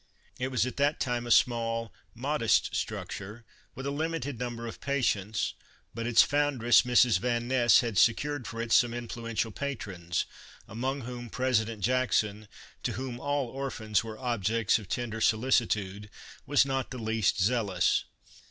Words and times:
It 0.39 0.47
was 0.47 0.65
at 0.65 0.77
that 0.77 0.99
time 0.99 1.27
a 1.27 1.29
small, 1.29 1.93
modest 2.15 2.75
structure 2.75 3.45
with 3.75 3.85
a 3.85 3.91
limited 3.91 4.39
number 4.39 4.65
of 4.65 4.81
patients, 4.81 5.53
but 5.93 6.07
its 6.07 6.23
foundress, 6.23 6.81
Mrs. 6.81 7.19
Van 7.19 7.47
Ness, 7.47 7.81
had 7.81 7.99
secured 7.99 8.47
for 8.47 8.59
it 8.63 8.71
some 8.71 8.95
influential 8.95 9.51
patrons, 9.51 10.25
among 10.67 11.01
whom 11.01 11.29
President 11.29 11.83
Jackson, 11.83 12.47
to 12.81 12.93
whom 12.93 13.19
all 13.19 13.45
orphans 13.49 14.03
were 14.03 14.17
objects 14.17 14.79
of 14.79 14.89
tender 14.89 15.21
solicitude, 15.21 16.09
was 16.47 16.65
not 16.65 16.89
the 16.89 16.97
least 16.97 17.39
zealous. 17.39 18.05